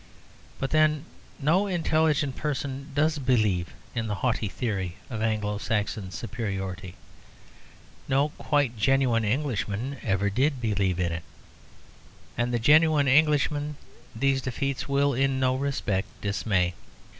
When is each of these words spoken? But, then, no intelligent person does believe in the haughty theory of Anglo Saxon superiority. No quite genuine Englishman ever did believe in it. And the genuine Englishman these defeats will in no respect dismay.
But, 0.57 0.71
then, 0.71 1.05
no 1.39 1.67
intelligent 1.67 2.35
person 2.35 2.89
does 2.95 3.19
believe 3.19 3.67
in 3.93 4.07
the 4.07 4.15
haughty 4.15 4.47
theory 4.47 4.95
of 5.11 5.21
Anglo 5.21 5.59
Saxon 5.59 6.09
superiority. 6.09 6.95
No 8.07 8.29
quite 8.29 8.75
genuine 8.75 9.23
Englishman 9.23 9.97
ever 10.01 10.31
did 10.31 10.59
believe 10.59 10.99
in 10.99 11.11
it. 11.11 11.23
And 12.35 12.51
the 12.51 12.57
genuine 12.57 13.07
Englishman 13.07 13.77
these 14.15 14.41
defeats 14.41 14.89
will 14.89 15.13
in 15.13 15.39
no 15.39 15.55
respect 15.55 16.07
dismay. 16.19 16.73